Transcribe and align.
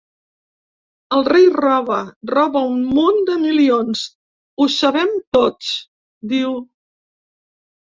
El 1.17 1.25
rei 1.27 1.45
roba, 1.55 1.99
roba 2.31 2.63
un 2.71 2.79
munt 2.97 3.21
de 3.29 3.37
milions, 3.43 4.03
ho 4.65 4.69
sabem 4.79 5.15
tots, 5.39 5.71
diu. 6.35 6.61